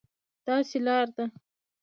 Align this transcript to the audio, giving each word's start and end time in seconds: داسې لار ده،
داسې 0.45 0.77
لار 0.85 1.07
ده، 1.15 1.25